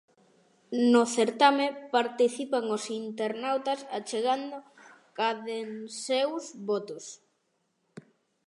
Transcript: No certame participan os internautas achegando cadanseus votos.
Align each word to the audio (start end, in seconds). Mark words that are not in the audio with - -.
No 0.93 1.01
certame 1.15 1.67
participan 1.95 2.65
os 2.77 2.83
internautas 3.01 3.79
achegando 3.97 4.57
cadanseus 5.17 6.45
votos. 6.69 7.05